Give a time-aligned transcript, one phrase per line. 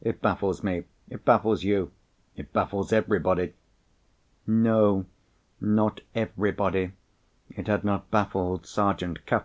[0.00, 1.92] It baffles me; it baffles you,
[2.36, 3.52] it baffles everybody."
[4.46, 6.92] No—not everybody.
[7.50, 9.44] It had not baffled Sergeant Cuff.